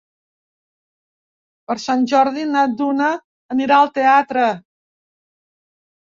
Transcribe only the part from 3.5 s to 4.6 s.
anirà al teatre.